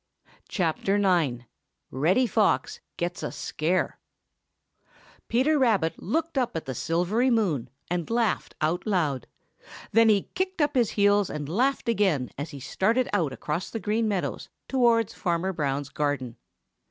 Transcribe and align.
IX. 0.49 1.43
REDDY 1.91 2.25
FOX 2.25 2.79
GETS 2.97 3.21
A 3.21 3.31
SCARE 3.31 3.99
|PETER 5.27 5.59
RABBIT 5.59 6.01
looked 6.01 6.39
up 6.39 6.55
at 6.55 6.65
the 6.65 6.73
silvery 6.73 7.29
moon 7.29 7.69
and 7.87 8.09
laughed 8.09 8.55
aloud. 8.61 9.27
Then 9.91 10.09
he 10.09 10.31
kicked 10.33 10.59
up 10.59 10.73
his 10.73 10.89
heels 10.97 11.29
and 11.29 11.47
laughed 11.47 11.87
again 11.87 12.31
as 12.35 12.49
he 12.49 12.59
started 12.59 13.09
out 13.13 13.31
across 13.31 13.69
the 13.69 13.79
Green 13.79 14.07
Meadows 14.07 14.49
towards 14.67 15.13
Fanner 15.13 15.53
Brown's 15.53 15.89
garden. 15.89 16.35